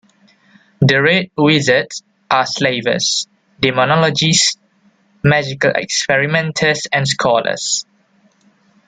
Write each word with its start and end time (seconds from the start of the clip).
The 0.79 0.99
Red 0.99 1.29
Wizards 1.37 2.01
are 2.31 2.47
slavers, 2.47 3.27
demonologists, 3.61 4.57
magical 5.23 5.69
experimenters 5.69 6.87
and 6.91 7.07
scholars. 7.07 7.85